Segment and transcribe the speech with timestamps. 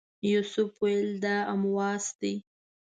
[0.31, 2.33] یوسف ویل دا امواس دی.